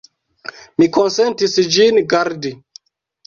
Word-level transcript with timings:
Mi 0.83 0.87
konsentis 0.95 1.53
ĝin 1.75 2.01
gardi. 2.15 2.55